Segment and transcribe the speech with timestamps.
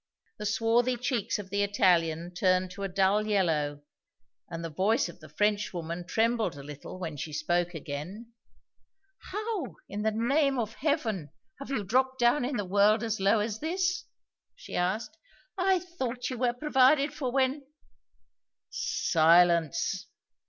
[0.39, 3.83] The swarthy cheeks of the Italian turned to a dull yellow,
[4.49, 8.33] and the voice of the Frenchwoman trembled a little when she spoke again.
[9.31, 11.29] "How, in the name of Heaven,
[11.59, 14.05] have you dropped down in the world as low as this?"
[14.55, 15.15] she asked.
[15.55, 17.63] "I thought you were provided for when"
[18.71, 20.07] "Silence!"